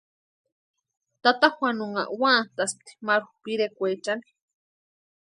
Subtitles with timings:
[1.23, 4.27] Tata Juanunha úantaspti maru pirekwaechani.